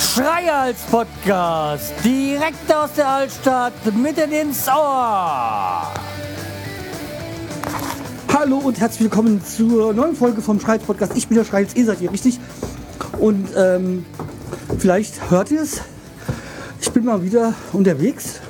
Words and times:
Schreihals 0.00 0.80
Podcast, 0.90 1.92
direkt 2.02 2.74
aus 2.74 2.92
der 2.96 3.08
Altstadt, 3.08 3.72
mitten 3.94 4.32
ins 4.32 4.66
Ohr. 4.68 5.92
Hallo 8.32 8.58
und 8.58 8.80
herzlich 8.80 9.02
willkommen 9.02 9.40
zur 9.44 9.92
neuen 9.92 10.16
Folge 10.16 10.42
vom 10.42 10.58
Schreihals 10.58 10.82
Podcast. 10.82 11.12
Ich 11.16 11.28
bin 11.28 11.36
der 11.36 11.44
Schreihals, 11.44 11.76
ihr 11.76 11.86
seid 11.86 11.98
hier 11.98 12.10
richtig. 12.10 12.40
Und 13.18 13.48
ähm, 13.56 14.04
vielleicht 14.78 15.30
hört 15.30 15.52
ihr 15.52 15.62
es. 15.62 15.82
Ich 16.80 16.90
bin 16.90 17.04
mal 17.04 17.22
wieder 17.22 17.54
unterwegs. 17.72 18.40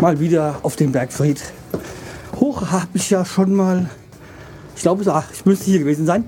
Mal 0.00 0.20
wieder 0.20 0.60
auf 0.62 0.76
dem 0.76 0.92
Bergfried. 0.92 1.42
Hoch 2.40 2.70
habe 2.70 2.88
ich 2.94 3.10
ja 3.10 3.24
schon 3.24 3.52
mal, 3.52 3.90
ich 4.76 4.82
glaube, 4.82 5.02
ich 5.32 5.44
müsste 5.44 5.64
hier 5.64 5.80
gewesen 5.80 6.06
sein. 6.06 6.24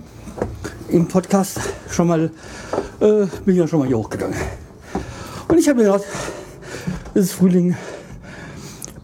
Im 0.88 1.06
Podcast 1.06 1.60
schon 1.88 2.08
mal, 2.08 2.32
äh, 3.00 3.26
bin 3.44 3.54
ja 3.54 3.68
schon 3.68 3.78
mal 3.78 3.86
hier 3.86 3.98
hochgegangen. 3.98 4.36
Und 5.46 5.58
ich 5.58 5.68
habe 5.68 5.78
mir 5.78 5.84
gedacht, 5.84 6.04
es 7.14 7.26
ist 7.26 7.32
Frühling. 7.32 7.76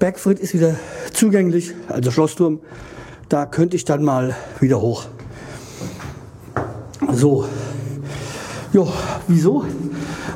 Bergfried 0.01 0.41
ist 0.41 0.53
wieder 0.53 0.75
zugänglich, 1.13 1.75
also 1.89 2.11
Schlossturm. 2.11 2.59
Da 3.29 3.47
könnte 3.47 3.77
ich 3.77 3.85
dann 3.85 4.03
mal 4.03 4.35
wieder 4.59 4.81
hoch. 4.81 5.05
So. 7.13 7.49
Jo, 8.73 8.93
wieso? 9.29 9.65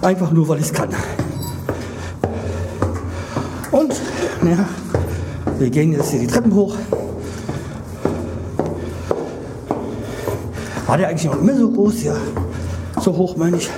Einfach 0.03 0.31
nur, 0.31 0.47
weil 0.47 0.59
ich 0.59 0.67
es 0.67 0.73
kann. 0.73 0.91
Und, 3.73 3.93
ja, 4.45 4.69
wir 5.61 5.69
gehen 5.69 5.93
jetzt 5.93 6.11
hier 6.11 6.21
die 6.21 6.27
Treppen 6.27 6.55
hoch. 6.55 6.75
War 10.87 10.97
der 10.97 11.09
eigentlich 11.09 11.31
noch 11.31 11.39
immer 11.39 11.55
so 11.55 11.71
groß? 11.71 12.03
Ja, 12.03 12.17
so 12.99 13.15
hoch 13.15 13.37
meine 13.37 13.59
ich. 13.59 13.69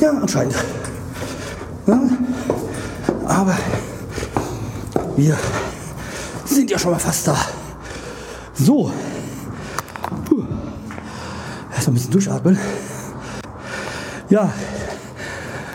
Ja, 0.00 0.12
anscheinend. 0.12 0.54
Ja, 1.88 2.00
aber 3.26 3.56
wir 5.16 5.36
sind 6.44 6.70
ja 6.70 6.78
schon 6.78 6.92
mal 6.92 6.98
fast 7.00 7.26
da. 7.26 7.36
So. 8.54 8.92
Puh. 10.24 10.44
Erst 11.74 11.88
mal 11.88 11.92
ein 11.92 11.94
bisschen 11.94 12.12
durchatmen. 12.12 12.58
Ja, 14.30 14.52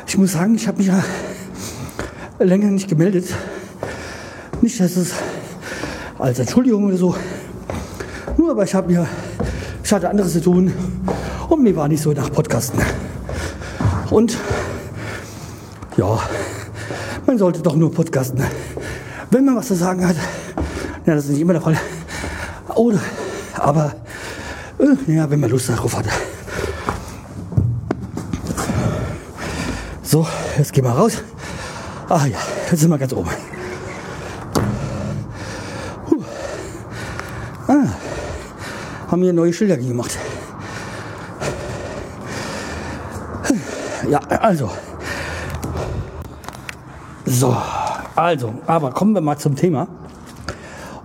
ich 0.08 0.18
muss 0.18 0.31
sagen, 0.31 0.56
ich 0.56 0.68
habe 0.68 0.78
mich 0.78 0.88
ja 0.88 1.03
länger 2.40 2.72
nicht 2.72 2.88
gemeldet. 2.88 3.25
Nicht, 4.62 4.80
dass 4.80 4.95
es 4.95 5.14
als 6.20 6.40
Entschuldigung 6.40 6.86
oder 6.86 6.98
so. 6.98 7.16
Nur, 8.38 8.52
aber 8.52 8.64
ich 8.64 8.73
habe 8.73 8.92
mir, 8.92 9.08
ich 9.84 9.92
hatte 9.92 10.09
anderes 10.09 10.34
zu 10.34 10.42
tun 10.42 10.73
und 11.50 11.64
mir 11.64 11.76
war 11.76 11.88
nicht 11.88 12.02
so 12.02 12.12
nach 12.12 12.31
Podcasten. 12.31 12.80
Und 14.09 14.38
ja, 15.98 16.20
man 17.26 17.38
sollte 17.38 17.62
doch 17.62 17.76
nur 17.76 17.92
podcasten, 17.92 18.44
wenn 19.30 19.45
man 19.45 19.56
was 19.56 19.68
zu 19.68 19.76
sagen 19.76 20.08
hat. 20.08 20.16
Ja, 21.06 21.16
das 21.16 21.25
ist 21.25 21.31
nicht 21.31 21.42
immer 21.42 21.53
der 21.53 21.62
Fall. 21.62 21.78
Oder, 22.75 23.00
aber, 23.56 23.96
äh, 24.78 25.12
ja, 25.12 25.30
wenn 25.30 25.40
man 25.40 25.50
Lust 25.50 25.70
darauf 25.70 25.98
hat. 25.98 26.06
So, 30.03 30.28
jetzt 30.58 30.73
gehen 30.73 30.84
wir 30.84 30.92
raus. 30.92 31.23
Ah 32.09 32.25
ja, 32.25 32.38
jetzt 32.70 32.81
sind 32.81 32.90
wir 32.90 32.98
ganz 32.98 33.14
oben. 33.14 33.30
Puh. 36.08 36.23
Ah, 37.68 37.88
haben 39.12 39.22
hier 39.23 39.34
neue 39.34 39.52
Schilder 39.52 39.78
gemacht. 39.78 40.17
Ja, 44.09 44.19
also. 44.19 44.69
So, 47.25 47.56
also, 48.16 48.53
aber 48.66 48.91
kommen 48.91 49.13
wir 49.13 49.22
mal 49.22 49.38
zum 49.38 49.56
Thema. 49.56 49.88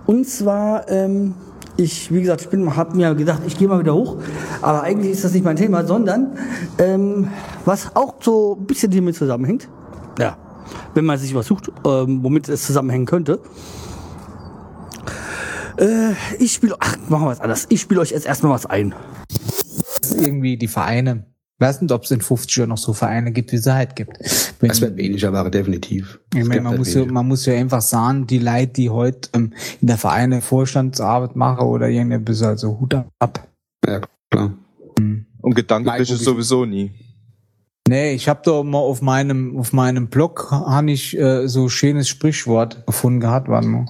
Und 0.05 0.27
zwar, 0.27 0.89
ähm, 0.89 1.35
ich, 1.75 2.11
wie 2.11 2.21
gesagt, 2.21 2.41
ich 2.41 2.49
bin, 2.49 2.75
habe 2.75 2.95
mir 2.95 3.13
gedacht, 3.13 3.41
ich 3.45 3.57
gehe 3.57 3.67
mal 3.67 3.79
wieder 3.79 3.93
hoch, 3.93 4.17
aber 4.61 4.83
eigentlich 4.83 5.11
ist 5.11 5.23
das 5.23 5.33
nicht 5.33 5.43
mein 5.43 5.57
Thema, 5.57 5.85
sondern 5.85 6.37
ähm, 6.79 7.27
was 7.65 7.95
auch 7.95 8.15
so 8.21 8.57
ein 8.59 8.65
bisschen 8.65 8.91
damit 8.91 9.15
zusammenhängt. 9.15 9.69
Ja, 10.17 10.37
wenn 10.93 11.05
man 11.05 11.17
sich 11.17 11.35
was 11.35 11.47
sucht, 11.47 11.71
ähm, 11.85 12.23
womit 12.23 12.49
es 12.49 12.65
zusammenhängen 12.65 13.05
könnte. 13.05 13.39
Äh, 15.77 16.13
ich 16.39 16.53
spiele, 16.53 16.75
ach, 16.79 16.97
machen 17.09 17.23
wir 17.25 17.29
was 17.29 17.39
anderes. 17.39 17.65
Ich 17.69 17.81
spiele 17.81 18.01
euch 18.01 18.11
jetzt 18.11 18.25
erstmal 18.25 18.51
was 18.51 18.65
ein. 18.65 18.93
irgendwie 20.19 20.57
die 20.57 20.67
Vereine. 20.67 21.25
Ich 21.59 21.65
weiß 21.65 21.81
nicht, 21.81 21.91
ob 21.91 22.03
es 22.03 22.11
in 22.11 22.21
50 22.21 22.55
Jahren 22.57 22.69
noch 22.69 22.77
so 22.77 22.93
Vereine 22.93 23.31
gibt, 23.31 23.51
wie 23.51 23.55
es 23.55 23.65
halt 23.65 23.95
gibt. 23.95 24.17
Wenn, 24.59 24.69
Es 24.69 24.79
wird 24.79 24.95
weniger, 24.95 25.33
aber 25.33 25.49
definitiv. 25.49 26.19
ich 26.35 26.45
meine, 26.45 26.61
man, 26.61 26.69
halt 26.71 26.79
muss 26.79 26.93
ja, 26.93 27.05
man 27.05 27.27
muss 27.27 27.45
ja 27.47 27.55
einfach 27.55 27.81
sagen, 27.81 28.27
die 28.27 28.37
Leute, 28.37 28.73
die 28.73 28.89
heute 28.91 29.29
ähm, 29.33 29.53
in 29.81 29.87
der 29.87 29.97
Vereine 29.97 30.41
Vorstandsarbeit 30.41 31.35
machen 31.35 31.65
oder 31.67 31.89
irgendwie 31.89 32.19
bis 32.19 32.43
also 32.43 32.79
Hut 32.79 32.93
ab. 33.19 33.47
Ja, 33.87 34.01
klar. 34.29 34.51
Und 34.99 35.55
gedanklich 35.55 35.91
Nein, 35.93 36.01
ist 36.01 36.11
es 36.11 36.19
wo- 36.21 36.31
sowieso 36.31 36.65
nie. 36.65 36.91
Nee, 37.87 38.13
ich 38.13 38.27
habe 38.27 38.41
da 38.43 38.63
mal 38.63 38.79
auf 38.79 39.01
meinem 39.01 39.57
auf 39.57 39.71
meinem 39.73 40.09
Blog 40.09 40.51
habe 40.51 40.91
ich 40.91 41.17
äh, 41.17 41.47
so 41.47 41.69
schönes 41.69 42.09
Sprichwort 42.09 42.85
gefunden 42.85 43.19
gehabt, 43.21 43.47
warte 43.47 43.67
mal. 43.67 43.85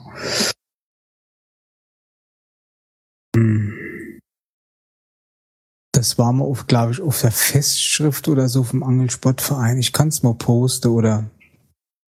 Das 5.94 6.18
war 6.18 6.32
mal 6.32 6.46
auf, 6.46 6.68
glaube 6.68 6.92
ich, 6.92 7.02
auf 7.02 7.22
der 7.22 7.32
Festschrift 7.32 8.28
oder 8.28 8.50
so 8.50 8.64
vom 8.64 8.84
Angelsportverein. 8.84 9.80
Ich 9.80 9.94
kann 9.94 10.10
es 10.10 10.22
mal 10.22 10.36
posten 10.36 10.90
oder 10.90 11.30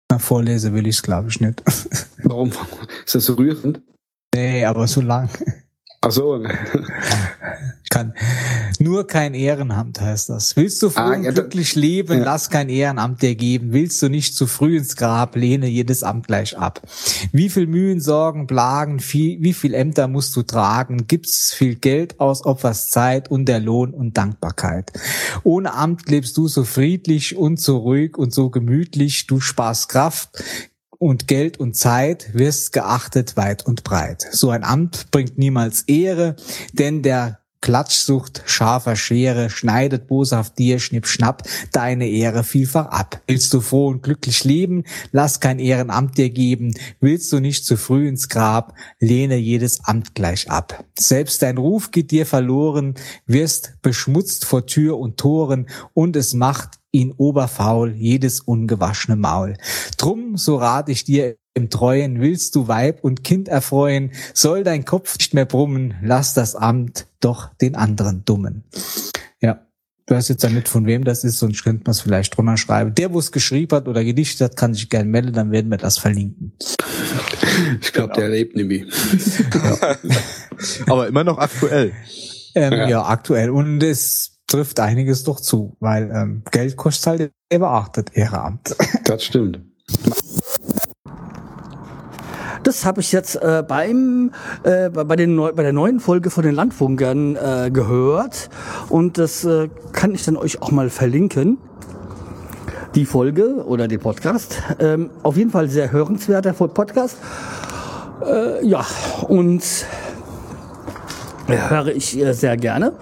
na, 0.10 0.20
vorlesen 0.20 0.74
will 0.74 0.88
ich 0.88 0.96
es, 0.96 1.04
glaube 1.04 1.30
ich, 1.30 1.40
nicht. 1.42 1.62
Warum? 2.24 2.52
Ist 3.06 3.16
das 3.16 3.26
so 3.26 3.34
rührend? 3.34 3.82
nee, 4.34 4.66
aber 4.66 4.88
so 4.88 5.02
lang. 5.02 5.30
Ach 6.08 6.12
so. 6.12 6.42
Kann 7.90 8.14
nur 8.80 9.08
kein 9.08 9.34
Ehrenamt 9.34 10.00
heißt 10.02 10.30
das. 10.30 10.56
Willst 10.56 10.82
du 10.84 10.90
froh 10.90 11.02
Ah, 11.02 11.16
ja, 11.16 11.32
glücklich 11.32 11.74
leben, 11.76 12.20
ja. 12.20 12.24
lass 12.26 12.50
kein 12.50 12.70
Ehrenamt 12.70 13.22
dir 13.22 13.36
geben. 13.36 13.72
Willst 13.74 14.02
du 14.02 14.10
nicht 14.10 14.36
zu 14.36 14.46
früh 14.46 14.78
ins 14.78 14.96
Grab, 14.98 15.36
lehne 15.36 15.68
jedes 15.68 16.04
Amt 16.04 16.28
gleich 16.28 16.58
ab. 16.58 16.82
Wie 17.32 17.50
viel 17.50 17.66
Mühen, 17.66 18.00
Sorgen, 18.02 18.46
Plagen, 18.46 19.00
viel, 19.00 19.42
wie 19.42 19.54
viel 19.54 19.74
Ämter 19.74 20.08
musst 20.08 20.36
du 20.36 20.44
tragen? 20.44 21.08
Gibt's 21.08 21.54
viel 21.54 21.76
Geld 21.76 22.20
aus, 22.20 22.46
opferst 22.46 22.92
Zeit 22.92 23.32
und 23.32 23.46
der 23.46 23.60
Lohn 23.62 23.94
und 23.94 24.18
Dankbarkeit. 24.18 24.92
Ohne 25.44 25.74
Amt 25.74 26.10
lebst 26.10 26.38
du 26.38 26.48
so 26.48 26.64
friedlich 26.66 27.36
und 27.38 27.60
so 27.60 27.78
ruhig 27.78 28.18
und 28.18 28.34
so 28.34 28.50
gemütlich. 28.50 29.28
Du 29.28 29.40
sparst 29.40 29.90
Kraft, 29.90 30.44
und 31.00 31.28
Geld 31.28 31.60
und 31.60 31.76
Zeit 31.76 32.34
wirst 32.34 32.74
geachtet 32.74 33.38
weit 33.38 33.66
und 33.66 33.84
breit. 33.84 34.28
So 34.32 34.50
ein 34.50 34.64
Amt 34.64 35.12
bringt 35.12 35.38
niemals 35.38 35.82
Ehre, 35.84 36.36
denn 36.74 37.04
der 37.04 37.40
Klatschsucht 37.62 38.44
scharfer 38.46 38.96
Schere 38.96 39.50
schneidet 39.50 40.08
boshaft 40.08 40.58
dir, 40.58 40.80
schnipp, 40.80 41.08
schnapp, 41.08 41.44
deine 41.72 42.08
Ehre 42.08 42.44
vielfach 42.44 42.88
ab. 42.88 43.22
Willst 43.28 43.54
du 43.54 43.62
froh 43.62 43.88
und 43.88 44.04
glücklich 44.04 44.44
leben, 44.44 44.84
lass 45.12 45.40
kein 45.40 45.60
Ehrenamt 45.60 46.18
dir 46.18 46.30
geben. 46.30 46.74
Willst 47.00 47.32
du 47.32 47.40
nicht 47.40 47.66
zu 47.66 47.78
früh 47.78 48.08
ins 48.08 48.30
Grab, 48.30 48.74
lehne 49.00 49.38
jedes 49.38 49.84
Amt 49.86 50.16
gleich 50.16 50.50
ab. 50.50 50.86
Selbst 50.98 51.42
dein 51.42 51.58
Ruf 51.58 51.92
geht 51.92 52.12
dir 52.12 52.26
verloren, 52.26 52.96
wirst 53.26 53.74
beschmutzt 53.82 54.46
vor 54.46 54.66
Tür 54.66 54.98
und 54.98 55.18
Toren 55.18 55.68
und 55.94 56.16
es 56.16 56.34
macht 56.34 56.80
ihn 56.92 57.14
oberfaul, 57.16 57.94
jedes 57.96 58.40
ungewaschene 58.40 59.18
Maul. 59.18 59.58
Drum, 59.98 60.38
so 60.38 60.56
rat 60.56 60.90
ich 60.90 61.04
dir 61.04 61.36
im 61.58 61.70
Treuen, 61.70 62.22
willst 62.22 62.56
du 62.56 62.68
Weib 62.68 63.04
und 63.04 63.24
Kind 63.24 63.50
erfreuen, 63.50 64.12
soll 64.34 64.64
dein 64.64 64.86
Kopf 64.86 65.18
nicht 65.18 65.34
mehr 65.34 65.46
brummen, 65.46 65.96
lass 66.02 66.34
das 66.34 66.56
Amt 66.56 67.08
doch 67.20 67.54
den 67.56 67.76
anderen 67.76 68.24
dummen. 68.24 68.64
Ja. 69.42 69.60
Du 70.06 70.16
weißt 70.16 70.30
jetzt 70.30 70.44
ja 70.44 70.50
nicht, 70.50 70.70
von 70.70 70.86
wem 70.86 71.04
das 71.04 71.26
ist, 71.26 71.38
sonst 71.38 71.64
könnte 71.66 71.84
man 71.86 71.92
es 71.92 72.00
vielleicht 72.00 72.38
drunter 72.38 72.56
schreiben. 72.56 72.96
Der, 72.96 73.12
wo 73.12 73.20
es 73.20 73.34
geschrieben 73.34 73.76
hat 73.76 73.90
oder 73.90 74.06
gedichtet 74.06 74.52
hat, 74.52 74.56
kann 74.56 74.74
sich 74.74 74.90
gerne 74.90 75.10
melden, 75.10 75.34
dann 75.34 75.52
werden 75.52 75.70
wir 75.70 75.78
das 75.78 75.98
verlinken. 75.98 76.54
Ich 77.82 77.92
glaube, 77.92 78.14
der 78.14 78.30
lebt 78.30 78.56
nämlich. 78.56 78.86
Aber 80.88 81.08
immer 81.08 81.26
noch 81.26 81.38
aktuell. 81.40 81.92
Ähm, 82.56 82.74
Ja. 82.74 82.88
ja. 82.88 83.06
aktuell. 83.06 83.50
Und 83.50 83.84
es 83.84 84.40
trifft 84.48 84.80
einiges 84.80 85.24
doch 85.24 85.42
zu, 85.42 85.76
weil 85.80 86.10
ähm, 86.14 86.44
Geld 86.52 86.78
kostet 86.78 87.08
halt, 87.08 87.32
er 87.50 87.60
beachtet 87.60 88.12
Ehrenamt. 88.14 88.76
Das 89.04 89.24
stimmt. 89.24 89.60
Das 92.64 92.86
habe 92.86 93.02
ich 93.02 93.12
jetzt 93.12 93.36
äh, 93.36 93.64
beim 93.68 94.32
äh, 94.64 94.90
bei, 94.90 95.16
den 95.16 95.36
neu, 95.36 95.54
bei 95.54 95.64
der 95.64 95.74
neuen 95.74 96.00
Folge 96.00 96.30
von 96.30 96.44
den 96.44 96.56
Landfunkern 96.56 97.36
äh, 97.36 97.72
gehört 97.72 98.50
und 98.90 99.18
das 99.18 99.44
äh, 99.44 99.70
kann 99.92 100.14
ich 100.14 100.24
dann 100.24 100.38
euch 100.38 100.62
auch 100.62 100.72
mal 100.72 100.90
verlinken. 100.90 101.58
Die 102.96 103.06
Folge 103.06 103.64
oder 103.66 103.88
den 103.88 104.00
Podcast. 104.00 104.62
Ähm, 104.80 105.12
auf 105.22 105.38
jeden 105.38 105.52
Fall 105.52 105.70
sehr 105.70 105.92
hörenswerter 105.92 106.54
Podcast. 106.54 107.18
Äh, 108.26 108.66
ja, 108.66 108.86
und 109.28 109.64
höre 111.48 111.88
ich 111.88 112.18
äh, 112.18 112.34
sehr 112.34 112.58
gerne. 112.58 112.94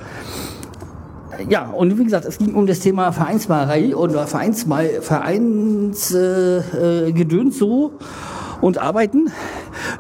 Ja, 1.50 1.70
und 1.70 1.98
wie 2.00 2.04
gesagt, 2.04 2.26
es 2.26 2.38
ging 2.38 2.54
um 2.54 2.66
das 2.66 2.80
Thema 2.80 3.12
Vereinsmalerei 3.12 3.96
oder 3.96 4.26
Vereinsmal 4.26 5.02
Vereins 5.02 6.14
äh, 6.14 7.10
äh, 7.10 7.52
so 7.52 7.92
und 8.62 8.78
Arbeiten. 8.78 9.32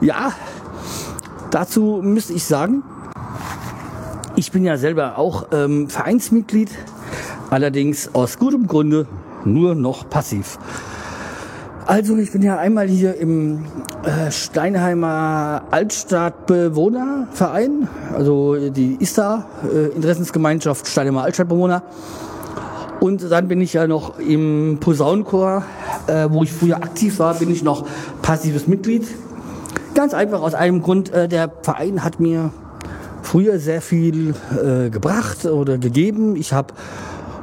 Ja, 0.01 0.33
dazu 1.51 2.01
müsste 2.03 2.33
ich 2.33 2.45
sagen, 2.45 2.83
ich 4.35 4.51
bin 4.51 4.65
ja 4.65 4.77
selber 4.77 5.17
auch 5.17 5.47
ähm, 5.51 5.89
Vereinsmitglied, 5.89 6.69
allerdings 7.49 8.13
aus 8.13 8.37
gutem 8.37 8.67
Grunde 8.67 9.07
nur 9.45 9.75
noch 9.75 10.09
passiv. 10.09 10.57
Also 11.87 12.17
ich 12.17 12.31
bin 12.31 12.41
ja 12.41 12.57
einmal 12.57 12.87
hier 12.87 13.15
im 13.15 13.63
äh, 14.03 14.31
Steinheimer 14.31 15.65
Altstadtbewohnerverein, 15.69 17.87
also 18.11 18.71
die 18.71 18.97
ISTA, 18.99 19.45
äh, 19.71 19.89
Interessensgemeinschaft 19.95 20.87
Steinheimer 20.87 21.21
Altstadtbewohner. 21.23 21.83
Und 23.05 23.29
dann 23.29 23.47
bin 23.47 23.61
ich 23.61 23.73
ja 23.73 23.85
noch 23.85 24.17
im 24.17 24.77
Posaunenchor, 24.79 25.61
äh, 26.07 26.27
wo 26.27 26.41
ich 26.41 26.51
früher 26.51 26.77
aktiv 26.77 27.19
war, 27.19 27.35
bin 27.35 27.51
ich 27.51 27.61
noch 27.61 27.85
passives 28.23 28.67
Mitglied. 28.67 29.05
Ganz 29.93 30.15
einfach 30.15 30.41
aus 30.41 30.55
einem 30.55 30.81
Grund, 30.81 31.13
äh, 31.13 31.27
der 31.27 31.51
Verein 31.61 32.03
hat 32.03 32.19
mir 32.19 32.49
früher 33.21 33.59
sehr 33.59 33.83
viel 33.83 34.33
äh, 34.55 34.89
gebracht 34.89 35.45
oder 35.45 35.77
gegeben. 35.77 36.35
Ich 36.35 36.51
habe 36.51 36.73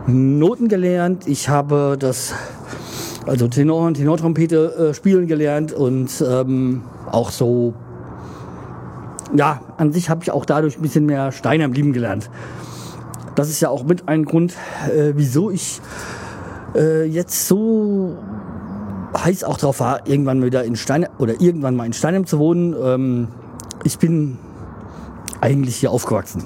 Noten 0.08 0.66
gelernt, 0.66 1.28
ich 1.28 1.48
habe 1.48 1.94
das 1.96 2.34
also 3.24 3.46
Tenor 3.46 3.86
und 3.86 3.94
Tenortrompete 3.94 4.88
äh, 4.90 4.94
spielen 4.94 5.28
gelernt 5.28 5.72
und 5.72 6.10
ähm, 6.28 6.82
auch 7.08 7.30
so, 7.30 7.72
ja, 9.32 9.60
an 9.76 9.92
sich 9.92 10.10
habe 10.10 10.24
ich 10.24 10.32
auch 10.32 10.44
dadurch 10.44 10.76
ein 10.76 10.82
bisschen 10.82 11.06
mehr 11.06 11.30
Steine 11.30 11.62
am 11.62 11.72
Lieben 11.72 11.92
gelernt. 11.92 12.28
Das 13.34 13.48
ist 13.48 13.60
ja 13.60 13.68
auch 13.70 13.84
mit 13.84 14.08
ein 14.08 14.24
Grund, 14.24 14.54
äh, 14.88 15.12
wieso 15.14 15.50
ich 15.50 15.80
äh, 16.74 17.04
jetzt 17.04 17.46
so 17.48 18.16
heiß 19.16 19.44
auch 19.44 19.58
drauf 19.58 19.80
war, 19.80 20.06
irgendwann 20.06 20.42
wieder 20.42 20.64
in 20.64 20.76
Stein 20.76 21.06
oder 21.18 21.40
irgendwann 21.40 21.76
mal 21.76 21.86
in 21.86 21.92
Steinem 21.92 22.26
zu 22.26 22.38
wohnen. 22.38 22.74
Ähm, 22.82 23.28
ich 23.84 23.98
bin 23.98 24.38
eigentlich 25.40 25.76
hier 25.76 25.90
aufgewachsen. 25.90 26.44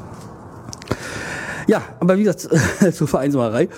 Ja, 1.66 1.82
aber 2.00 2.16
wie 2.16 2.24
gesagt, 2.24 2.48
zur 2.92 3.08
Vereinsmalerei. 3.08 3.68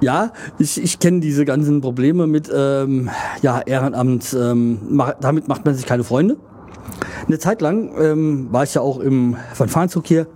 Ja, 0.00 0.32
ich, 0.58 0.82
ich 0.82 0.98
kenne 0.98 1.20
diese 1.20 1.44
ganzen 1.44 1.80
Probleme 1.80 2.26
mit 2.26 2.50
ähm, 2.52 3.08
ja, 3.40 3.60
Ehrenamt. 3.60 4.36
Ähm, 4.38 4.78
mach, 4.90 5.14
damit 5.20 5.46
macht 5.46 5.64
man 5.64 5.74
sich 5.74 5.86
keine 5.86 6.02
Freunde. 6.02 6.36
Eine 7.26 7.38
Zeit 7.38 7.60
lang 7.60 7.92
ähm, 7.98 8.48
war 8.50 8.64
ich 8.64 8.74
ja 8.74 8.80
auch 8.80 8.98
im 8.98 9.36
Fanfarenzug 9.54 10.06
hier. 10.06 10.26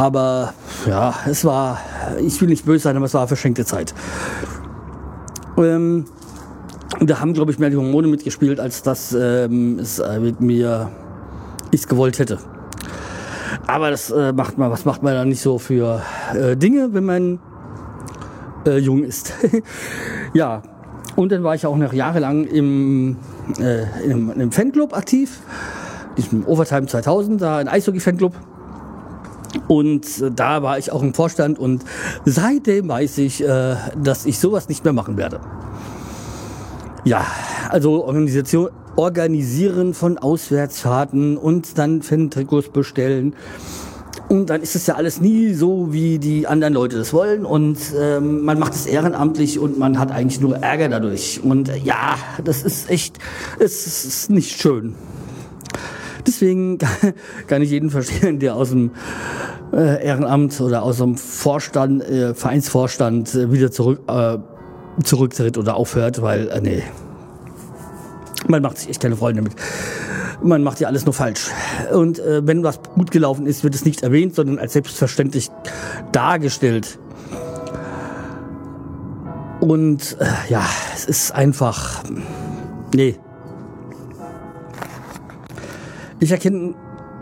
Aber 0.00 0.54
ja, 0.86 1.14
es 1.26 1.44
war, 1.44 1.78
ich 2.18 2.40
will 2.40 2.48
nicht 2.48 2.64
böse 2.64 2.84
sein, 2.84 2.96
aber 2.96 3.04
es 3.04 3.12
war 3.12 3.28
verschenkte 3.28 3.66
Zeit. 3.66 3.92
Ähm, 5.58 6.06
da 7.00 7.20
haben, 7.20 7.34
glaube 7.34 7.52
ich, 7.52 7.58
mehr 7.58 7.68
die 7.68 7.76
Hormone 7.76 8.08
mitgespielt, 8.08 8.60
als 8.60 8.82
dass 8.82 9.12
ähm, 9.12 9.78
es 9.78 9.98
äh, 9.98 10.18
mit 10.18 10.40
mir 10.40 10.90
ich 11.70 11.86
gewollt 11.86 12.18
hätte. 12.18 12.38
Aber 13.66 13.90
das 13.90 14.10
äh, 14.10 14.32
macht 14.32 14.56
man, 14.56 14.70
was 14.70 14.86
macht 14.86 15.02
man 15.02 15.12
da 15.12 15.26
nicht 15.26 15.42
so 15.42 15.58
für 15.58 16.00
äh, 16.32 16.56
Dinge, 16.56 16.94
wenn 16.94 17.04
man 17.04 17.38
äh, 18.64 18.78
jung 18.78 19.04
ist. 19.04 19.34
ja, 20.32 20.62
und 21.14 21.30
dann 21.30 21.44
war 21.44 21.54
ich 21.54 21.66
auch 21.66 21.76
noch 21.76 21.92
jahrelang 21.92 22.46
im, 22.46 23.18
äh, 23.60 23.82
im, 24.10 24.30
im 24.30 24.50
Fanclub 24.50 24.96
aktiv, 24.96 25.40
diesem 26.16 26.46
Overtime 26.46 26.86
2000, 26.86 27.42
da 27.42 27.58
ein 27.58 27.68
Eishockey-Fanclub. 27.68 28.32
Und 29.70 30.20
äh, 30.20 30.32
da 30.34 30.64
war 30.64 30.78
ich 30.78 30.90
auch 30.90 31.00
im 31.00 31.14
Vorstand 31.14 31.56
und 31.56 31.84
seitdem 32.24 32.88
weiß 32.88 33.18
ich, 33.18 33.40
äh, 33.40 33.76
dass 34.02 34.26
ich 34.26 34.40
sowas 34.40 34.68
nicht 34.68 34.82
mehr 34.82 34.92
machen 34.92 35.16
werde. 35.16 35.38
Ja, 37.04 37.24
also 37.68 38.04
Organisation, 38.04 38.70
Organisieren 38.96 39.94
von 39.94 40.18
Auswärtsfahrten 40.18 41.36
und 41.36 41.78
dann 41.78 42.02
Fan-Trikots 42.02 42.70
bestellen 42.70 43.36
und 44.28 44.50
dann 44.50 44.60
ist 44.60 44.74
es 44.74 44.88
ja 44.88 44.96
alles 44.96 45.20
nie 45.20 45.54
so, 45.54 45.92
wie 45.92 46.18
die 46.18 46.48
anderen 46.48 46.74
Leute 46.74 46.98
das 46.98 47.12
wollen. 47.12 47.44
Und 47.44 47.78
ähm, 47.96 48.44
man 48.44 48.58
macht 48.58 48.74
es 48.74 48.86
ehrenamtlich 48.86 49.60
und 49.60 49.78
man 49.78 50.00
hat 50.00 50.10
eigentlich 50.10 50.40
nur 50.40 50.56
Ärger 50.56 50.88
dadurch. 50.88 51.40
Und 51.44 51.68
äh, 51.68 51.78
ja, 51.78 52.16
das 52.42 52.64
ist 52.64 52.90
echt, 52.90 53.18
es 53.60 53.86
ist 53.86 54.30
nicht 54.30 54.60
schön. 54.60 54.96
Deswegen 56.30 56.78
kann 57.48 57.60
ich 57.60 57.70
jeden 57.70 57.90
verstehen, 57.90 58.38
der 58.38 58.54
aus 58.54 58.70
dem 58.70 58.92
äh, 59.72 60.04
Ehrenamt 60.04 60.60
oder 60.60 60.84
aus 60.84 60.98
dem 60.98 61.16
Vorstand, 61.16 62.04
äh, 62.04 62.34
Vereinsvorstand 62.34 63.34
äh, 63.34 63.50
wieder 63.50 63.72
zurück, 63.72 64.00
zurücktritt 65.02 65.58
oder 65.58 65.74
aufhört, 65.74 66.22
weil, 66.22 66.60
nee, 66.62 66.84
man 68.46 68.62
macht 68.62 68.78
sich 68.78 68.90
echt 68.90 69.00
keine 69.00 69.16
Freunde 69.16 69.42
damit 69.42 69.56
man 70.42 70.62
macht 70.62 70.80
ja 70.80 70.88
alles 70.88 71.04
nur 71.04 71.12
falsch. 71.12 71.50
Und 71.92 72.16
wenn 72.24 72.62
was 72.62 72.80
gut 72.94 73.10
gelaufen 73.10 73.44
ist, 73.44 73.62
wird 73.62 73.74
es 73.74 73.84
nicht 73.84 74.02
erwähnt, 74.02 74.34
sondern 74.34 74.58
als 74.58 74.72
selbstverständlich 74.72 75.50
dargestellt. 76.12 76.98
Und 79.60 80.16
ja, 80.48 80.64
es 80.94 81.04
ist 81.04 81.32
einfach. 81.32 82.02
Nee. 82.94 83.18
Ich 86.20 86.30
erkenne, 86.30 86.74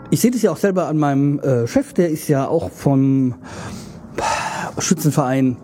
ich 0.09 0.19
sehe 0.19 0.29
das 0.29 0.41
ja 0.41 0.51
auch 0.51 0.57
selber 0.57 0.87
an 0.87 0.97
meinem 0.97 1.39
äh, 1.39 1.67
Chef, 1.67 1.93
der 1.93 2.09
ist 2.09 2.27
ja 2.27 2.47
auch 2.47 2.69
vom 2.69 3.35
Schützenverein 4.77 5.57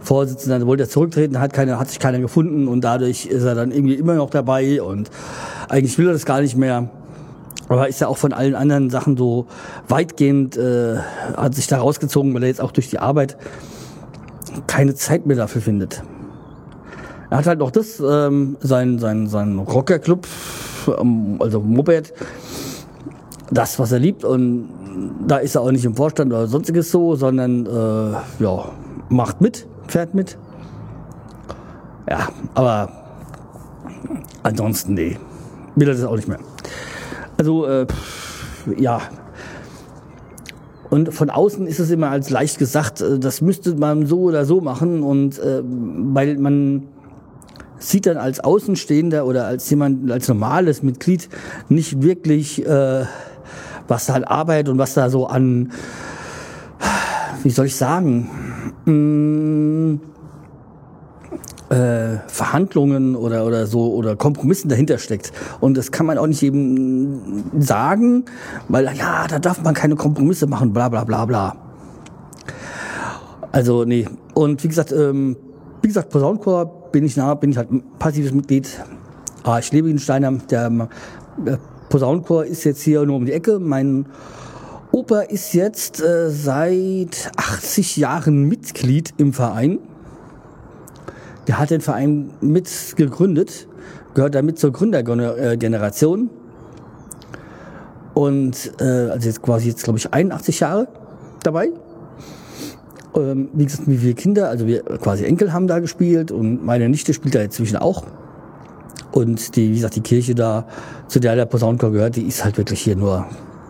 Vorsitzender, 0.00 0.64
wollte 0.68 0.84
er 0.84 0.88
zurücktreten, 0.88 1.40
hat, 1.40 1.52
keine, 1.52 1.80
hat 1.80 1.88
sich 1.88 1.98
keiner 1.98 2.20
gefunden 2.20 2.68
und 2.68 2.82
dadurch 2.82 3.26
ist 3.26 3.42
er 3.42 3.56
dann 3.56 3.72
irgendwie 3.72 3.94
immer 3.94 4.14
noch 4.14 4.30
dabei 4.30 4.80
und 4.80 5.10
eigentlich 5.68 5.98
will 5.98 6.06
er 6.06 6.12
das 6.12 6.24
gar 6.24 6.40
nicht 6.40 6.56
mehr. 6.56 6.88
Aber 7.68 7.88
ist 7.88 8.00
ja 8.00 8.06
auch 8.06 8.16
von 8.16 8.32
allen 8.32 8.54
anderen 8.54 8.90
Sachen 8.90 9.16
so 9.16 9.48
weitgehend, 9.88 10.56
äh, 10.56 10.98
hat 11.36 11.56
sich 11.56 11.66
da 11.66 11.78
rausgezogen, 11.78 12.32
weil 12.32 12.44
er 12.44 12.48
jetzt 12.48 12.60
auch 12.60 12.70
durch 12.70 12.90
die 12.90 13.00
Arbeit 13.00 13.36
keine 14.68 14.94
Zeit 14.94 15.26
mehr 15.26 15.36
dafür 15.36 15.60
findet. 15.60 16.04
Er 17.28 17.38
hat 17.38 17.46
halt 17.46 17.58
noch 17.58 17.72
das, 17.72 17.98
ähm, 17.98 18.56
sein, 18.60 19.00
sein, 19.00 19.26
sein 19.26 19.58
Rockerclub, 19.58 20.28
also 20.88 21.60
Moped, 21.60 22.12
das, 23.50 23.78
was 23.78 23.92
er 23.92 23.98
liebt 23.98 24.24
und 24.24 24.68
da 25.26 25.38
ist 25.38 25.54
er 25.54 25.62
auch 25.62 25.70
nicht 25.70 25.84
im 25.84 25.94
Vorstand 25.94 26.32
oder 26.32 26.46
sonstiges 26.46 26.90
so, 26.90 27.16
sondern 27.16 27.66
äh, 27.66 28.42
ja, 28.42 28.64
macht 29.08 29.40
mit, 29.40 29.66
fährt 29.86 30.14
mit. 30.14 30.38
Ja, 32.08 32.28
aber 32.54 32.90
ansonsten 34.42 34.94
nee 34.94 35.18
will 35.76 35.88
er 35.88 35.94
das 35.94 36.04
auch 36.04 36.16
nicht 36.16 36.26
mehr. 36.26 36.40
Also, 37.36 37.66
äh, 37.66 37.86
ja. 38.76 39.00
Und 40.88 41.12
von 41.12 41.30
außen 41.30 41.66
ist 41.66 41.78
es 41.78 41.90
immer 41.90 42.10
als 42.10 42.30
leicht 42.30 42.58
gesagt, 42.58 43.00
äh, 43.00 43.18
das 43.18 43.40
müsste 43.40 43.74
man 43.74 44.06
so 44.06 44.22
oder 44.22 44.44
so 44.44 44.60
machen. 44.60 45.02
Und 45.02 45.38
äh, 45.38 45.62
weil 45.62 46.38
man 46.38 46.88
sieht 47.78 48.06
dann 48.06 48.16
als 48.16 48.40
Außenstehender 48.40 49.26
oder 49.26 49.46
als 49.46 49.68
jemand, 49.70 50.10
als 50.10 50.28
normales 50.28 50.82
Mitglied 50.82 51.28
nicht 51.68 52.02
wirklich, 52.02 52.64
äh, 52.66 53.04
was 53.88 54.06
da 54.06 54.14
halt 54.14 54.28
Arbeit 54.28 54.68
und 54.68 54.78
was 54.78 54.94
da 54.94 55.10
so 55.10 55.26
an, 55.26 55.72
wie 57.42 57.50
soll 57.50 57.66
ich 57.66 57.76
sagen, 57.76 58.28
mh, 58.84 58.92
mm, 58.92 60.00
äh, 61.68 62.18
Verhandlungen 62.28 63.16
oder, 63.16 63.44
oder 63.44 63.66
so 63.66 63.92
oder 63.92 64.16
Kompromissen 64.16 64.68
dahinter 64.68 64.98
steckt. 64.98 65.32
Und 65.60 65.76
das 65.76 65.90
kann 65.90 66.06
man 66.06 66.18
auch 66.18 66.26
nicht 66.26 66.42
eben 66.42 67.44
sagen, 67.58 68.24
weil 68.68 68.84
ja, 68.96 69.26
da 69.28 69.38
darf 69.38 69.62
man 69.62 69.74
keine 69.74 69.96
Kompromisse 69.96 70.46
machen, 70.46 70.72
bla 70.72 70.88
bla 70.88 71.04
bla 71.04 71.24
bla. 71.24 71.56
Also 73.52 73.84
nee. 73.84 74.06
Und 74.34 74.62
wie 74.62 74.68
gesagt, 74.68 74.92
ähm, 74.92 75.36
wie 75.86 75.88
gesagt, 75.88 76.10
Posaunenchor 76.10 76.90
bin 76.90 77.04
ich 77.04 77.16
nah, 77.16 77.34
bin 77.34 77.52
ich 77.52 77.58
halt 77.58 77.68
passives 78.00 78.32
Mitglied. 78.32 78.68
Ah, 79.44 79.60
ich 79.60 79.70
lebe 79.70 79.88
in 79.88 80.00
Steinheim. 80.00 80.44
Der 80.50 80.88
äh, 81.44 81.56
Posaunenchor 81.88 82.44
ist 82.44 82.64
jetzt 82.64 82.82
hier 82.82 83.06
nur 83.06 83.14
um 83.14 83.24
die 83.24 83.30
Ecke. 83.30 83.60
Mein 83.60 84.06
Opa 84.90 85.20
ist 85.20 85.54
jetzt 85.54 86.02
äh, 86.02 86.28
seit 86.28 87.30
80 87.36 87.98
Jahren 87.98 88.48
Mitglied 88.48 89.14
im 89.16 89.32
Verein. 89.32 89.78
Der 91.46 91.60
hat 91.60 91.70
den 91.70 91.80
Verein 91.80 92.30
mit 92.40 92.68
gegründet, 92.96 93.68
gehört 94.14 94.34
damit 94.34 94.58
zur 94.58 94.72
Gründergeneration. 94.72 96.30
Und 98.12 98.72
äh, 98.80 98.84
also 98.84 99.28
jetzt 99.28 99.40
quasi 99.40 99.68
jetzt, 99.68 99.84
glaube 99.84 100.00
ich, 100.00 100.12
81 100.12 100.58
Jahre 100.58 100.88
dabei. 101.44 101.70
Ähm, 103.16 103.48
wie 103.54 103.64
gesagt, 103.64 103.84
wie 103.86 103.96
viele 103.96 104.14
Kinder, 104.14 104.48
also 104.48 104.66
wir 104.66 104.82
quasi 104.82 105.24
Enkel 105.24 105.52
haben 105.52 105.66
da 105.66 105.78
gespielt 105.78 106.30
und 106.30 106.64
meine 106.64 106.88
Nichte 106.88 107.14
spielt 107.14 107.34
da 107.34 107.40
inzwischen 107.40 107.76
auch. 107.76 108.04
Und 109.12 109.56
die, 109.56 109.70
wie 109.70 109.74
gesagt, 109.76 109.96
die 109.96 110.00
Kirche 110.02 110.34
da, 110.34 110.66
zu 111.08 111.20
der 111.20 111.34
der 111.36 111.46
Posaunenchor 111.46 111.90
gehört, 111.92 112.16
die 112.16 112.22
ist 112.26 112.44
halt 112.44 112.58
wirklich 112.58 112.80
hier 112.82 112.96
nur, 112.96 113.26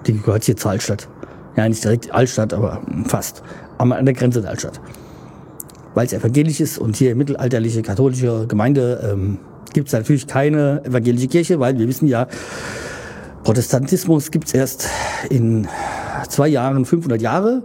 die 0.07 0.19
gehört 0.19 0.45
hier 0.45 0.57
zur 0.57 0.73
Altstadt. 0.73 1.09
Ja, 1.57 1.69
nicht 1.69 1.83
direkt 1.85 2.13
Altstadt, 2.13 2.53
aber 2.53 2.83
fast. 3.07 3.43
Am- 3.79 3.93
An 3.93 4.05
der 4.05 4.15
Grenze 4.15 4.41
der 4.43 4.51
Altstadt. 4.51 4.81
Weil 5.95 6.07
es 6.07 6.13
evangelisch 6.13 6.61
ist 6.61 6.79
und 6.79 6.97
hier 6.97 7.15
mittelalterliche 7.15 7.83
katholische 7.83 8.47
Gemeinde 8.49 9.09
ähm, 9.13 9.39
gibt 9.73 9.87
es 9.89 9.93
natürlich 9.95 10.27
keine 10.27 10.85
evangelische 10.85 11.29
Kirche, 11.29 11.61
weil 11.61 11.79
wir 11.79 11.87
wissen 11.87 12.09
ja, 12.09 12.27
Protestantismus 13.45 14.31
gibt 14.31 14.49
es 14.49 14.55
erst 14.55 14.89
in 15.31 15.69
zwei 16.29 16.49
Jahren 16.49 16.85
500 16.85 17.23
Jahre 17.23 17.63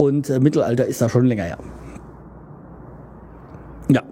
und 0.00 0.30
äh, 0.30 0.40
Mittelalter 0.40 0.86
ist 0.86 1.02
da 1.02 1.10
schon 1.10 1.26
länger 1.26 1.44
her. 1.44 1.58
Ja. 3.88 4.02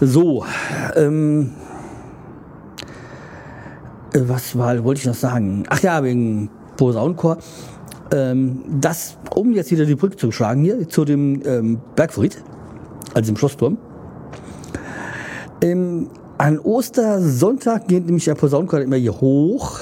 So, 0.00 0.44
ähm, 0.96 1.52
äh, 4.12 4.20
was 4.24 4.56
war, 4.58 4.84
wollte 4.84 5.00
ich 5.00 5.06
noch 5.06 5.14
sagen? 5.14 5.64
Ach 5.70 5.80
ja, 5.80 6.04
wegen 6.04 6.50
Posaunenchor. 6.76 7.38
Ähm, 8.12 8.62
das, 8.80 9.16
um 9.34 9.52
jetzt 9.52 9.70
wieder 9.70 9.86
die 9.86 9.94
Brücke 9.94 10.16
zu 10.16 10.30
schlagen 10.30 10.62
hier 10.62 10.86
zu 10.90 11.06
dem 11.06 11.40
ähm, 11.46 11.80
Bergfried, 11.96 12.42
also 13.14 13.30
im 13.32 13.38
Schlossturm. 13.38 13.78
Ähm, 15.62 16.10
an 16.36 16.58
Ostersonntag 16.58 17.88
geht 17.88 18.04
nämlich 18.04 18.26
der 18.26 18.34
Posaunenchor 18.34 18.80
immer 18.80 18.96
hier 18.96 19.18
hoch 19.18 19.78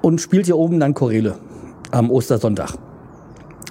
und 0.00 0.22
spielt 0.22 0.46
hier 0.46 0.56
oben 0.56 0.80
dann 0.80 0.94
Choräle 0.94 1.34
am 1.90 2.10
Ostersonntag. 2.10 2.78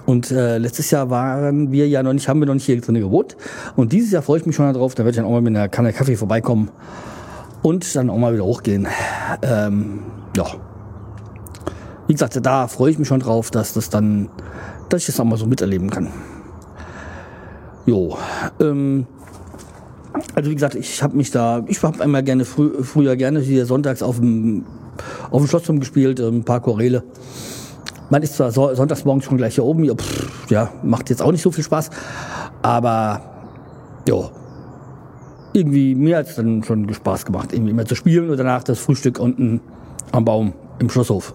Und 0.05 0.31
äh, 0.31 0.57
letztes 0.57 0.91
Jahr 0.91 1.09
waren 1.09 1.71
wir 1.71 1.87
ja 1.87 2.03
noch 2.03 2.13
nicht, 2.13 2.27
haben 2.27 2.39
wir 2.39 2.45
noch 2.45 2.53
nicht 2.53 2.65
hier 2.65 2.79
drin 2.81 2.95
gewohnt. 2.95 3.37
Und 3.75 3.93
dieses 3.93 4.11
Jahr 4.11 4.21
freue 4.21 4.39
ich 4.39 4.45
mich 4.45 4.55
schon 4.55 4.71
darauf, 4.73 4.95
da 4.95 5.03
werde 5.03 5.11
ich 5.11 5.15
dann 5.17 5.25
auch 5.25 5.31
mal 5.31 5.41
mit 5.41 5.55
einer 5.55 5.69
Kanne 5.69 5.93
Kaffee 5.93 6.17
vorbeikommen 6.17 6.69
und 7.61 7.95
dann 7.95 8.09
auch 8.09 8.17
mal 8.17 8.33
wieder 8.33 8.43
hochgehen. 8.43 8.87
Ähm, 9.41 9.99
ja. 10.35 10.45
Wie 12.07 12.13
gesagt, 12.13 12.37
da 12.45 12.67
freue 12.67 12.91
ich 12.91 12.99
mich 12.99 13.07
schon 13.07 13.21
drauf, 13.21 13.49
dass 13.49 13.73
das 13.73 13.89
dann, 13.89 14.29
dass 14.89 15.01
ich 15.01 15.05
das 15.07 15.19
auch 15.19 15.25
mal 15.25 15.37
so 15.37 15.45
miterleben 15.45 15.89
kann. 15.89 16.09
Jo. 17.85 18.17
Ähm, 18.59 19.07
also 20.35 20.49
wie 20.49 20.55
gesagt, 20.55 20.75
ich 20.75 21.01
habe 21.01 21.15
mich 21.15 21.31
da, 21.31 21.63
ich 21.67 21.81
habe 21.81 22.03
einmal 22.03 22.23
gerne 22.23 22.45
frü 22.45 22.83
früher 22.83 23.15
gerne 23.15 23.39
hier 23.39 23.65
sonntags 23.65 24.03
auf 24.03 24.19
dem 24.19 24.65
auf 25.31 25.41
dem 25.41 25.47
Schlossturm 25.47 25.79
gespielt, 25.79 26.19
ähm, 26.19 26.39
ein 26.39 26.43
paar 26.43 26.61
Choräle. 26.61 27.03
Man 28.13 28.21
ist 28.21 28.35
zwar 28.35 28.51
so, 28.51 28.75
sonntags 28.75 29.05
morgens 29.05 29.25
schon 29.25 29.37
gleich 29.37 29.55
hier 29.55 29.63
oben, 29.63 29.85
ja, 29.85 29.95
pff, 29.95 30.51
ja, 30.51 30.69
macht 30.83 31.09
jetzt 31.09 31.19
auch 31.19 31.31
nicht 31.31 31.41
so 31.41 31.49
viel 31.49 31.63
Spaß, 31.63 31.89
aber 32.61 33.21
ja, 34.07 34.29
irgendwie 35.51 35.95
mir 35.95 36.17
hat 36.17 36.27
es 36.27 36.35
dann 36.35 36.63
schon 36.63 36.93
Spaß 36.93 37.25
gemacht, 37.25 37.53
irgendwie 37.53 37.71
immer 37.71 37.87
zu 37.87 37.95
spielen 37.95 38.29
und 38.29 38.37
danach 38.37 38.63
das 38.63 38.77
Frühstück 38.77 39.17
unten 39.17 39.61
am 40.11 40.25
Baum 40.25 40.53
im 40.77 40.91
Schlosshof. 40.91 41.33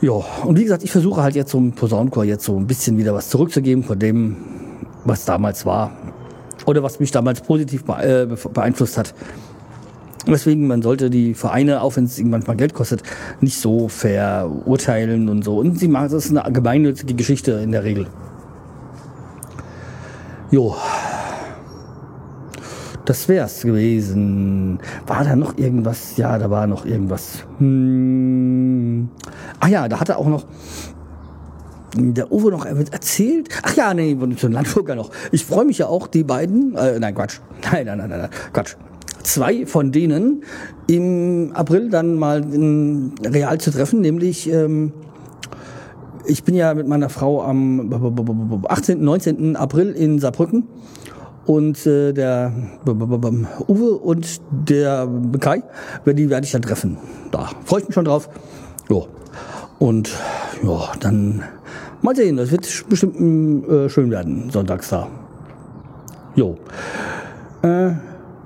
Ja, 0.00 0.14
und 0.44 0.58
wie 0.58 0.64
gesagt, 0.64 0.82
ich 0.82 0.90
versuche 0.90 1.22
halt 1.22 1.36
jetzt 1.36 1.52
zum 1.52 1.70
Posaunenchor 1.70 2.24
jetzt 2.24 2.44
so 2.44 2.56
ein 2.56 2.66
bisschen 2.66 2.98
wieder 2.98 3.14
was 3.14 3.28
zurückzugeben 3.28 3.84
von 3.84 4.00
dem, 4.00 4.36
was 5.04 5.26
damals 5.26 5.64
war. 5.64 5.92
Oder 6.66 6.82
was 6.82 6.98
mich 6.98 7.12
damals 7.12 7.40
positiv 7.40 7.84
äh, 7.88 8.26
beeinflusst 8.52 8.98
hat. 8.98 9.14
Deswegen, 10.26 10.66
man 10.66 10.82
sollte 10.82 11.08
die 11.08 11.34
Vereine, 11.34 11.80
auch 11.80 11.96
wenn 11.96 12.04
es 12.04 12.18
irgendwann 12.18 12.44
mal 12.46 12.56
Geld 12.56 12.74
kostet, 12.74 13.02
nicht 13.40 13.58
so 13.58 13.88
verurteilen 13.88 15.28
und 15.28 15.44
so. 15.44 15.58
Und 15.58 15.78
sie 15.78 15.88
machen, 15.88 16.10
das 16.10 16.26
ist 16.26 16.36
eine 16.36 16.52
gemeinnützige 16.52 17.14
Geschichte 17.14 17.52
in 17.52 17.72
der 17.72 17.84
Regel. 17.84 18.06
Jo. 20.50 20.76
Das 23.06 23.28
wär's 23.28 23.62
gewesen. 23.62 24.78
War 25.06 25.24
da 25.24 25.36
noch 25.36 25.56
irgendwas? 25.56 26.16
Ja, 26.16 26.38
da 26.38 26.50
war 26.50 26.66
noch 26.66 26.84
irgendwas. 26.84 27.44
Hm. 27.58 29.08
Ah 29.58 29.68
ja, 29.68 29.88
da 29.88 30.00
hat 30.00 30.10
er 30.10 30.18
auch 30.18 30.28
noch 30.28 30.44
der 31.94 32.30
Uwe 32.30 32.50
noch 32.50 32.66
erzählt. 32.66 33.48
Ach 33.62 33.74
ja, 33.74 33.94
nee, 33.94 34.14
den 34.14 34.52
Landburger 34.52 34.94
noch. 34.94 35.10
Ich 35.32 35.44
freue 35.44 35.64
mich 35.64 35.78
ja 35.78 35.86
auch, 35.86 36.06
die 36.06 36.24
beiden, 36.24 36.76
äh, 36.76 37.00
nein, 37.00 37.14
Quatsch. 37.14 37.40
Nein, 37.72 37.86
nein, 37.86 37.98
nein, 37.98 38.10
nein, 38.10 38.20
nein, 38.20 38.30
Quatsch. 38.52 38.76
Zwei 39.22 39.66
von 39.66 39.92
denen 39.92 40.44
im 40.86 41.52
April 41.54 41.90
dann 41.90 42.16
mal 42.16 42.42
in 42.52 43.12
real 43.24 43.58
zu 43.58 43.70
treffen, 43.70 44.00
nämlich 44.00 44.50
ähm, 44.50 44.92
ich 46.26 46.44
bin 46.44 46.54
ja 46.54 46.74
mit 46.74 46.86
meiner 46.86 47.08
Frau 47.08 47.42
am 47.42 47.92
18., 48.68 49.02
19. 49.02 49.56
April 49.56 49.90
in 49.92 50.18
Saarbrücken 50.18 50.68
und 51.46 51.86
äh, 51.86 52.12
der 52.12 52.52
Uwe 52.86 53.92
und 53.98 54.40
der 54.50 55.08
Kai, 55.40 55.62
die 56.06 56.30
werde 56.30 56.46
ich 56.46 56.52
dann 56.52 56.62
treffen. 56.62 56.98
Da 57.30 57.50
freue 57.64 57.80
ich 57.80 57.88
mich 57.88 57.94
schon 57.94 58.04
drauf. 58.04 58.28
Jo. 58.88 59.08
Und 59.78 60.10
ja, 60.62 60.92
dann 61.00 61.42
mal 62.02 62.14
sehen, 62.14 62.36
das 62.36 62.50
wird 62.50 62.68
bestimmt 62.88 63.68
äh, 63.68 63.88
schön 63.88 64.10
werden, 64.10 64.50
sonntags 64.50 64.90
da. 64.90 65.08
Jo. 66.36 66.58
Äh, 67.62 67.92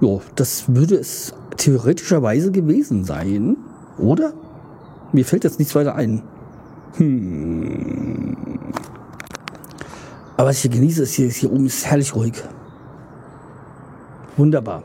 jo, 0.01 0.23
das 0.35 0.75
würde 0.75 0.97
es 0.97 1.35
theoretischerweise 1.57 2.51
gewesen 2.51 3.05
sein, 3.05 3.57
oder? 3.99 4.33
Mir 5.13 5.25
fällt 5.25 5.45
jetzt 5.45 5.59
nichts 5.59 5.75
weiter 5.75 5.95
ein. 5.95 6.23
Hm. 6.97 8.37
Aber 10.37 10.49
was 10.49 10.57
ich 10.57 10.63
hier 10.63 10.71
genieße, 10.73 11.03
ist 11.03 11.15
hier, 11.15 11.29
hier 11.29 11.53
oben 11.53 11.67
ist 11.67 11.87
herrlich 11.87 12.15
ruhig. 12.15 12.43
Wunderbar. 14.37 14.83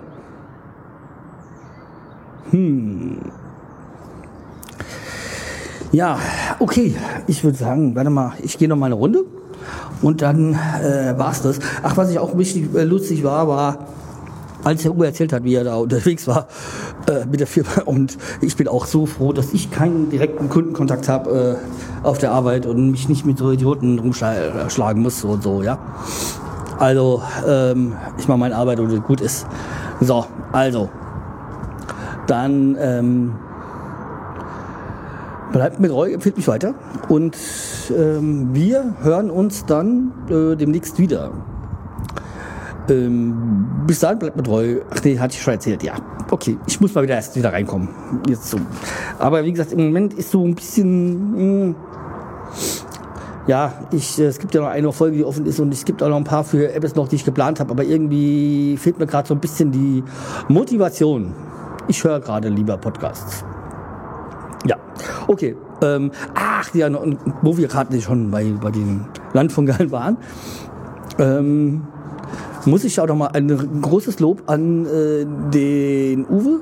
Hm. 2.52 3.20
Ja, 5.92 6.20
okay. 6.60 6.96
Ich 7.26 7.44
würde 7.44 7.58
sagen, 7.58 7.96
warte 7.96 8.12
mal, 8.12 8.34
ich 8.44 8.58
gehe 8.58 8.68
noch 8.68 8.76
mal 8.76 8.88
eine 8.88 8.96
Runde 8.96 9.26
und 10.02 10.22
dann 10.22 10.54
äh, 10.54 11.18
war's 11.18 11.42
das. 11.42 11.60
Ach, 11.82 11.98
was 11.98 12.12
ich 12.12 12.20
auch 12.20 12.38
richtig 12.38 12.74
äh, 12.76 12.84
lustig 12.84 13.24
war, 13.24 13.48
war, 13.48 13.88
als 14.64 14.84
der 14.84 14.96
Uwe 14.96 15.06
erzählt 15.06 15.34
hat, 15.34 15.44
wie 15.44 15.56
er 15.56 15.64
da 15.64 15.76
unterwegs 15.76 16.28
war 16.28 16.48
äh, 17.08 17.26
mit 17.26 17.40
der 17.40 17.48
Firma. 17.48 17.70
Und 17.86 18.18
ich 18.42 18.56
bin 18.56 18.68
auch 18.68 18.86
so 18.86 19.06
froh, 19.06 19.34
dass 19.34 19.54
ich 19.54 19.72
keinen 19.72 20.10
direkten 20.10 20.50
Kundenkontakt 20.50 21.08
habe 21.08 21.58
äh, 22.04 22.06
auf 22.08 22.18
der 22.18 22.32
Arbeit 22.32 22.66
und 22.66 22.92
mich 22.92 23.10
nicht 23.10 23.26
mit 23.26 23.38
so 23.38 23.52
Idioten 23.52 24.00
rumschlagen 24.00 25.02
muss 25.02 25.24
und 25.24 25.44
so, 25.44 25.64
ja. 25.64 25.80
Also, 26.78 27.22
ähm, 27.46 27.94
ich 28.18 28.28
mache 28.28 28.38
meine 28.38 28.56
Arbeit 28.56 28.80
und 28.80 29.04
gut 29.06 29.22
ist. 29.22 29.46
So, 30.00 30.26
also. 30.54 30.90
Dann 32.26 32.78
ähm, 32.80 33.34
bleibt 35.52 35.80
mit 35.80 35.92
treu, 35.92 36.12
empfiehlt 36.12 36.38
mich 36.38 36.48
weiter. 36.48 36.74
Und 37.10 37.36
ähm, 37.90 38.50
wir 38.54 38.94
hören 39.02 39.30
uns 39.30 39.66
dann 39.66 40.12
äh, 40.30 40.56
demnächst 40.56 41.00
wieder. 41.00 41.32
Ähm, 42.90 43.86
bis 43.86 44.00
dahin 44.00 44.20
bleibt 44.20 44.36
mir 44.36 44.44
treu. 44.44 44.82
Ach 44.90 45.04
nee, 45.04 45.18
hatte 45.18 45.36
ich 45.36 45.42
schon 45.42 45.54
erzählt. 45.54 45.84
Ja, 45.84 45.94
okay. 46.32 46.58
Ich 46.68 46.82
muss 46.82 46.94
mal 46.94 47.04
wieder 47.04 47.16
erst 47.16 47.36
wieder 47.36 47.54
reinkommen. 47.54 47.90
Jetzt 48.28 48.50
so. 48.50 48.58
Aber 49.20 49.44
wie 49.44 49.52
gesagt, 49.52 49.72
im 49.72 49.86
Moment 49.86 50.14
ist 50.14 50.32
so 50.32 50.46
ein 50.46 50.56
bisschen. 50.56 51.70
Mh, 51.70 51.76
ja, 53.48 53.74
ich, 53.92 54.20
äh, 54.20 54.26
es 54.26 54.38
gibt 54.38 54.54
ja 54.54 54.62
noch 54.62 54.68
eine 54.68 54.92
Folge, 54.92 55.18
die 55.18 55.24
offen 55.24 55.46
ist 55.46 55.60
und 55.60 55.74
es 55.74 55.84
gibt 55.84 56.04
auch 56.04 56.10
noch 56.10 56.18
ein 56.18 56.24
paar 56.24 56.44
für 56.44 56.72
Apps 56.72 56.96
noch, 56.96 57.08
die 57.08 57.16
ich 57.16 57.26
geplant 57.26 57.60
habe. 57.60 57.72
Aber 57.72 57.84
irgendwie 57.84 58.78
fehlt 58.78 59.00
mir 59.00 59.08
gerade 59.08 59.28
so 59.28 59.34
ein 59.34 59.40
bisschen 59.40 59.72
die 59.72 60.04
Motivation. 60.48 61.34
Ich 61.88 62.04
höre 62.04 62.20
gerade 62.20 62.50
lieber 62.50 62.78
Podcasts. 62.78 63.44
Ja, 64.66 64.76
okay. 65.28 65.56
Ähm, 65.82 66.12
ach 66.36 66.74
ja, 66.76 66.90
wo 67.42 67.58
wir 67.58 67.68
gerade 67.68 68.00
schon 68.02 68.30
bei, 68.30 68.54
bei 68.62 68.70
den 68.70 69.06
Landfungern 69.34 69.90
waren, 69.92 70.18
ähm, 71.18 71.88
muss 72.70 72.84
ich 72.84 73.00
auch 73.00 73.08
noch 73.08 73.16
mal 73.16 73.28
ein 73.28 73.82
großes 73.82 74.20
Lob 74.20 74.44
an 74.48 74.86
äh, 74.86 75.26
den 75.52 76.26
Uwe, 76.26 76.60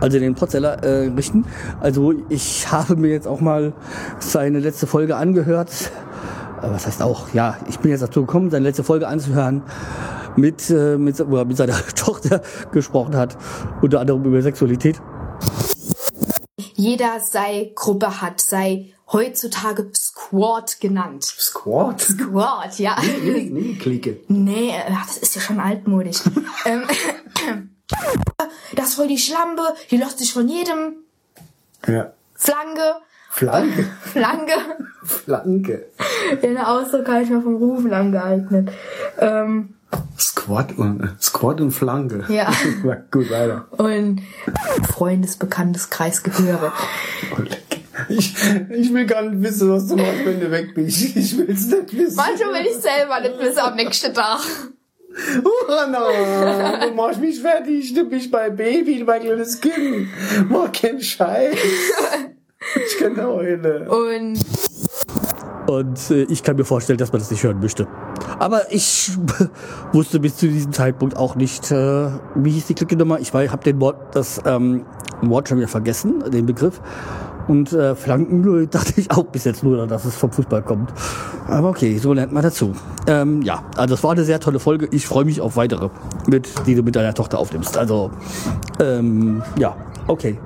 also 0.00 0.18
den 0.18 0.34
Potzeller, 0.34 0.82
äh, 0.82 1.08
richten. 1.08 1.44
Also 1.80 2.14
ich 2.28 2.70
habe 2.70 2.96
mir 2.96 3.08
jetzt 3.08 3.28
auch 3.28 3.40
mal 3.40 3.72
seine 4.18 4.58
letzte 4.58 4.86
Folge 4.86 5.16
angehört. 5.16 5.70
Äh, 6.62 6.70
Was 6.70 6.86
heißt 6.86 7.02
auch? 7.02 7.32
Ja, 7.32 7.56
ich 7.68 7.78
bin 7.78 7.90
jetzt 7.90 8.02
dazu 8.02 8.22
gekommen, 8.22 8.50
seine 8.50 8.64
letzte 8.64 8.84
Folge 8.84 9.08
anzuhören, 9.08 9.62
mit, 10.36 10.68
äh, 10.70 10.98
mit, 10.98 11.18
mit 11.28 11.56
seiner 11.56 11.76
Tochter 11.94 12.42
gesprochen 12.72 13.16
hat, 13.16 13.36
unter 13.82 14.00
anderem 14.00 14.24
über 14.24 14.42
Sexualität. 14.42 15.00
Jeder 16.76 17.20
sei 17.20 17.72
Gruppe 17.74 18.20
hat, 18.20 18.40
sei 18.40 18.92
heutzutage 19.10 19.90
Squad 19.94 20.78
genannt. 20.80 21.24
Squat? 21.24 22.00
Squad, 22.02 22.78
ja. 22.78 22.96
Nee, 23.22 23.48
nee, 23.50 23.74
Clique. 23.74 24.20
Nee, 24.28 24.74
ach, 24.92 25.06
das 25.06 25.16
ist 25.18 25.34
ja 25.36 25.40
schon 25.40 25.58
altmodisch. 25.58 26.18
ähm, 26.66 26.82
das 28.74 28.88
ist 28.88 28.94
voll 28.96 29.08
die 29.08 29.16
Schlampe, 29.18 29.62
die 29.90 29.96
lässt 29.96 30.18
sich 30.18 30.32
von 30.32 30.48
jedem 30.48 30.96
Ja. 31.86 32.12
Flanke, 32.34 32.96
Flanke. 33.30 33.84
Flanke, 34.02 34.54
Flanke. 35.02 35.86
in 36.42 36.54
der 36.54 36.68
Ausdruck 36.68 37.06
kann 37.06 37.22
ich 37.22 37.30
mal 37.30 37.40
vom 37.40 37.56
Rufen 37.56 37.94
angeeignet. 37.94 38.70
Ähm, 39.18 39.75
Squad 40.18 40.76
und, 40.78 41.16
Squad 41.20 41.60
und 41.60 41.72
Flanke. 41.72 42.24
Ja. 42.28 42.52
Gut, 43.10 43.30
weiter. 43.30 43.66
Und 43.76 44.22
Freundesbekannteskreis 44.88 46.22
gehöre. 46.22 46.72
Ich, 48.08 48.34
ich 48.70 48.92
will 48.92 49.06
gar 49.06 49.22
nicht 49.22 49.42
wissen, 49.42 49.70
was 49.70 49.86
du 49.86 49.96
machst, 49.96 50.24
wenn 50.24 50.40
du 50.40 50.50
weg 50.50 50.74
bist. 50.74 51.16
Ich 51.16 51.36
will's 51.36 51.66
nicht 51.66 51.96
wissen. 51.96 52.16
Manchmal 52.16 52.54
will 52.54 52.70
ich 52.70 52.76
selber 52.76 53.20
nicht 53.20 53.38
bis 53.38 53.56
am 53.56 53.74
nächsten 53.74 54.12
Tag. 54.12 54.40
Oh, 55.44 55.72
Hanna, 55.72 56.86
du 56.86 56.92
machst 56.92 57.20
mich 57.20 57.40
fertig. 57.40 57.94
Du 57.94 58.04
bist 58.08 58.30
mein 58.30 58.54
Baby, 58.54 59.02
mein 59.04 59.22
kleines 59.22 59.60
Kind. 59.60 60.08
Mach 60.48 60.70
keinen 60.72 61.00
Scheiß. 61.00 61.56
Ich 62.86 62.98
kann 62.98 63.16
heulen. 63.22 63.88
Und 63.88 64.38
Und 65.66 66.10
äh, 66.10 66.22
ich 66.24 66.42
kann 66.42 66.56
mir 66.56 66.64
vorstellen, 66.64 66.98
dass 66.98 67.12
man 67.12 67.20
das 67.20 67.30
nicht 67.30 67.42
hören 67.42 67.60
möchte. 67.60 67.86
Aber 68.38 68.72
ich 68.72 69.12
wusste 69.92 70.20
bis 70.20 70.36
zu 70.36 70.48
diesem 70.48 70.72
Zeitpunkt 70.72 71.16
auch 71.16 71.34
nicht, 71.34 71.70
äh, 71.70 72.08
wie 72.34 72.50
hieß 72.50 72.66
die 72.66 72.74
Clique-Nummer. 72.74 73.20
Ich 73.20 73.32
habe 73.32 73.64
den 73.64 73.80
Wort, 73.80 74.14
das 74.14 74.40
ähm, 74.44 74.84
Wort 75.22 75.48
schon 75.48 75.58
wieder 75.58 75.68
vergessen, 75.68 76.22
den 76.30 76.46
Begriff. 76.46 76.80
Und 77.48 77.72
äh, 77.72 77.94
Flanken 77.94 78.68
dachte 78.70 79.00
ich 79.00 79.10
auch 79.10 79.24
bis 79.24 79.44
jetzt 79.44 79.62
nur, 79.62 79.86
dass 79.86 80.04
es 80.04 80.16
vom 80.16 80.30
Fußball 80.30 80.62
kommt. 80.62 80.92
Aber 81.48 81.68
okay, 81.68 81.98
so 81.98 82.12
lernt 82.12 82.32
man 82.32 82.42
dazu. 82.42 82.72
Ähm, 83.06 83.42
ja, 83.42 83.62
also 83.76 83.94
es 83.94 84.02
war 84.02 84.12
eine 84.12 84.24
sehr 84.24 84.40
tolle 84.40 84.58
Folge. 84.58 84.88
Ich 84.90 85.06
freue 85.06 85.24
mich 85.24 85.40
auf 85.40 85.56
weitere, 85.56 85.90
mit, 86.26 86.48
die 86.66 86.74
du 86.74 86.82
mit 86.82 86.96
deiner 86.96 87.14
Tochter 87.14 87.38
aufnimmst. 87.38 87.76
Also, 87.76 88.10
ähm, 88.80 89.42
ja, 89.58 89.76
okay. 90.06 90.38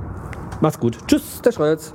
Mach's 0.61 0.79
gut. 0.79 0.99
Tschüss, 1.07 1.41
der 1.43 1.53
Schreuz. 1.53 1.95